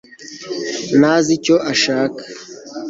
[0.99, 2.21] Ntazi icyo ashaka